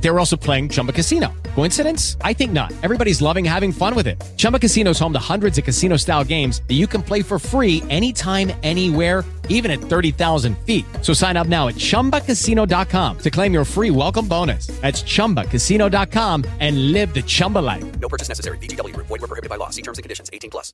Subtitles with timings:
[0.00, 1.32] They were also playing Chumba Casino.
[1.54, 2.16] Coincidence?
[2.22, 2.72] I think not.
[2.82, 4.20] Everybody's loving having fun with it.
[4.36, 7.82] Chumba Casino is home to hundreds of casino-style games that you can play for free
[7.90, 10.86] anytime, anywhere, even at 30,000 feet.
[11.02, 14.68] So sign up now at ChumbaCasino.com to claim your free welcome bonus.
[14.80, 18.00] That's ChumbaCasino.com and live the Chumba life.
[18.00, 18.56] No purchase necessary.
[18.58, 18.96] VGW.
[18.96, 19.68] Void were prohibited by law.
[19.68, 20.30] See terms and conditions.
[20.32, 20.72] 18 plus.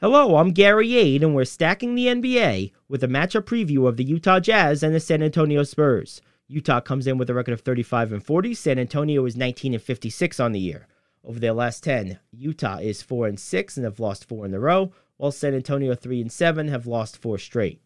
[0.00, 4.04] Hello, I'm Gary Ayd, and we're stacking the NBA with a matchup preview of the
[4.04, 6.20] Utah Jazz and the San Antonio Spurs.
[6.50, 8.54] Utah comes in with a record of 35 and 40.
[8.54, 10.86] San Antonio is 19 and 56 on the year.
[11.22, 14.58] Over their last 10, Utah is 4 and 6 and have lost 4 in a
[14.58, 17.82] row, while San Antonio 3 and 7 have lost 4 straight.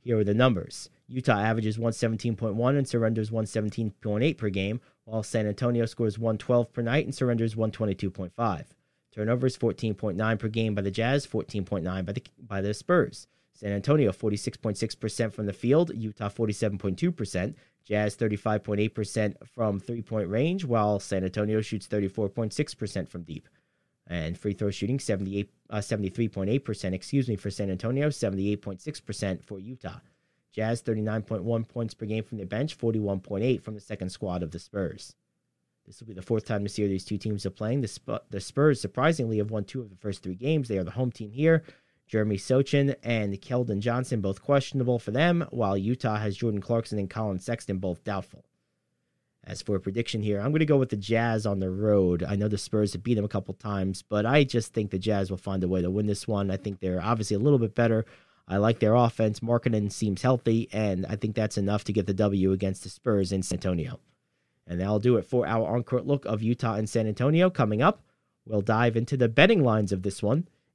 [0.00, 0.88] Here are the numbers.
[1.08, 7.04] Utah averages 117.1 and surrenders 117.8 per game, while San Antonio scores 112 per night
[7.04, 8.64] and surrenders 122.5.
[9.12, 13.26] Turnovers 14.9 per game by the Jazz, 14.9 by the by the Spurs.
[13.56, 21.00] San Antonio 46.6% from the field, Utah 47.2%, Jazz 35.8% from three point range, while
[21.00, 23.48] San Antonio shoots 34.6% from deep.
[24.06, 30.00] And free throw shooting 78, uh, 73.8%, excuse me, for San Antonio, 78.6% for Utah.
[30.52, 34.58] Jazz 39.1 points per game from the bench, 41.8 from the second squad of the
[34.58, 35.14] Spurs.
[35.86, 37.80] This will be the fourth time this year these two teams are playing.
[37.80, 40.68] The, Sp- the Spurs surprisingly have won two of the first three games.
[40.68, 41.62] They are the home team here.
[42.06, 47.10] Jeremy Sochan and Keldon Johnson both questionable for them, while Utah has Jordan Clarkson and
[47.10, 48.44] Collin Sexton both doubtful.
[49.42, 52.24] As for a prediction here, I'm going to go with the Jazz on the road.
[52.24, 54.98] I know the Spurs have beat them a couple times, but I just think the
[54.98, 56.50] Jazz will find a way to win this one.
[56.50, 58.06] I think they're obviously a little bit better.
[58.48, 59.40] I like their offense.
[59.40, 63.32] Markkanen seems healthy, and I think that's enough to get the W against the Spurs
[63.32, 64.00] in San Antonio.
[64.66, 67.50] And that'll do it for our on-court look of Utah and San Antonio.
[67.50, 68.02] Coming up,
[68.46, 70.48] we'll dive into the betting lines of this one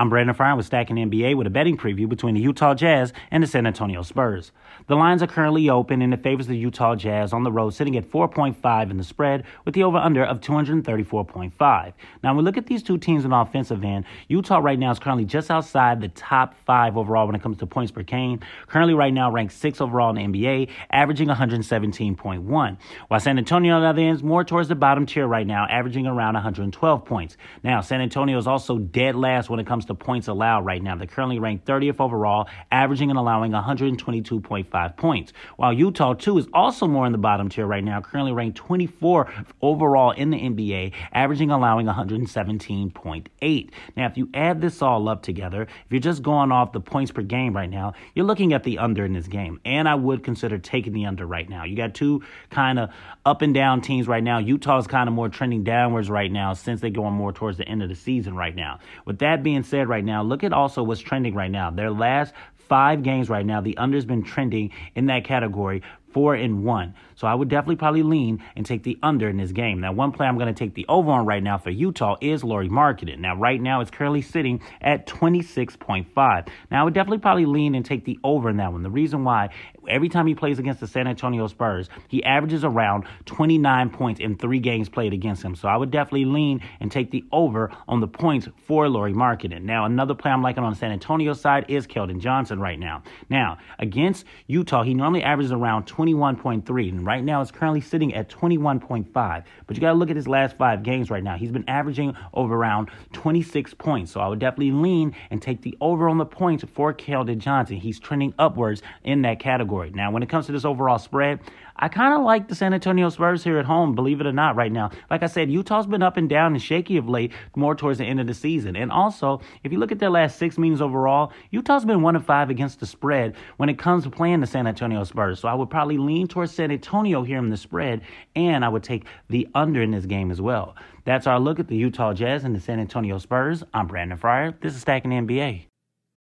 [0.00, 3.42] I'm Brandon Fryer with Stacking NBA with a betting preview between the Utah Jazz and
[3.42, 4.50] the San Antonio Spurs.
[4.86, 7.98] The lines are currently open and it favors the Utah Jazz on the road, sitting
[7.98, 11.52] at 4.5 in the spread with the over-under of 234.5.
[11.60, 11.92] Now,
[12.22, 15.26] when we look at these two teams the offensive end, Utah right now is currently
[15.26, 18.40] just outside the top five overall when it comes to points per game.
[18.68, 22.78] Currently, right now, ranked six overall in the NBA, averaging 117.1.
[23.08, 25.66] While San Antonio, on the other end, is more towards the bottom tier right now,
[25.68, 27.36] averaging around 112 points.
[27.62, 30.96] Now, San Antonio is also dead last when it comes to points allowed right now.
[30.96, 35.32] They're currently ranked 30th overall, averaging and allowing 122.5 points.
[35.56, 39.30] While Utah, too, is also more in the bottom tier right now, currently ranked 24th
[39.60, 43.70] overall in the NBA, averaging allowing 117.8.
[43.96, 47.10] Now, if you add this all up together, if you're just going off the points
[47.10, 49.60] per game right now, you're looking at the under in this game.
[49.64, 51.64] And I would consider taking the under right now.
[51.64, 52.90] You got two kind of
[53.24, 54.38] up and down teams right now.
[54.38, 57.82] Utah's kind of more trending downwards right now since they're going more towards the end
[57.82, 58.78] of the season right now.
[59.04, 61.70] With that being said, right now, look at also what's trending right now.
[61.70, 62.34] Their last
[62.68, 65.82] five games right now, the under's been trending in that category
[66.12, 66.94] four and one.
[67.14, 69.80] So I would definitely probably lean and take the under in this game.
[69.80, 72.42] Now, one play I'm going to take the over on right now for Utah is
[72.42, 73.18] Lauri Markkanen.
[73.18, 76.48] Now, right now it's currently sitting at 26.5.
[76.70, 78.82] Now, I would definitely probably lean and take the over in that one.
[78.82, 79.50] The reason why,
[79.88, 84.36] every time he plays against the San Antonio Spurs, he averages around 29 points in
[84.36, 85.54] three games played against him.
[85.54, 89.62] So I would definitely lean and take the over on the points for Lauri Markkanen.
[89.62, 93.02] Now, another play I'm liking on the San Antonio side is Keldon Johnson right now.
[93.28, 98.28] Now, against Utah, he normally averages around 21.3, and right now it's currently sitting at
[98.28, 99.44] 21.5.
[99.66, 101.36] But you got to look at his last five games right now.
[101.36, 104.12] He's been averaging over around 26 points.
[104.12, 107.76] So I would definitely lean and take the over on the points for Keldon Johnson.
[107.76, 109.69] He's trending upwards in that category.
[109.94, 111.40] Now, when it comes to this overall spread,
[111.76, 114.54] I kind of like the San Antonio Spurs here at home, believe it or not,
[114.54, 114.90] right now.
[115.08, 118.04] Like I said, Utah's been up and down and shaky of late, more towards the
[118.04, 118.76] end of the season.
[118.76, 122.24] And also, if you look at their last six meetings overall, Utah's been one of
[122.26, 125.40] five against the spread when it comes to playing the San Antonio Spurs.
[125.40, 128.02] So I would probably lean towards San Antonio here in the spread,
[128.36, 130.76] and I would take the under in this game as well.
[131.04, 133.62] That's our look at the Utah Jazz and the San Antonio Spurs.
[133.72, 134.54] I'm Brandon Fryer.
[134.60, 135.69] This is Stacking NBA.